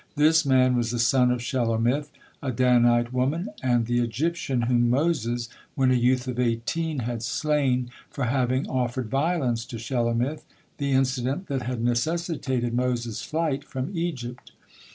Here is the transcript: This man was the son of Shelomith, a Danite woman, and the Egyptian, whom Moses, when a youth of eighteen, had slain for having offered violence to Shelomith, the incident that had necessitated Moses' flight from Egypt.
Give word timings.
This 0.15 0.47
man 0.47 0.75
was 0.75 0.89
the 0.89 0.97
son 0.97 1.29
of 1.29 1.41
Shelomith, 1.43 2.09
a 2.41 2.51
Danite 2.51 3.13
woman, 3.13 3.49
and 3.61 3.85
the 3.85 3.99
Egyptian, 3.99 4.63
whom 4.63 4.89
Moses, 4.89 5.47
when 5.75 5.91
a 5.91 5.95
youth 5.95 6.27
of 6.27 6.39
eighteen, 6.39 7.01
had 7.01 7.21
slain 7.21 7.91
for 8.09 8.23
having 8.23 8.67
offered 8.67 9.11
violence 9.11 9.63
to 9.65 9.75
Shelomith, 9.77 10.41
the 10.79 10.93
incident 10.93 11.45
that 11.49 11.61
had 11.61 11.83
necessitated 11.83 12.73
Moses' 12.73 13.21
flight 13.21 13.63
from 13.63 13.95
Egypt. 13.95 14.51